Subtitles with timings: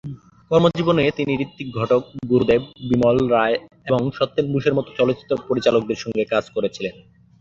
[0.51, 2.01] কর্মজীবনে তিনি ঋত্বিক ঘটক,
[2.29, 3.55] গুরু দত্ত, বিমল রায়
[3.87, 6.95] এবং সত্যেন বোসের মতো চলচ্চিত্র পরিচালকদের সাথে কাজ করেছিলেন।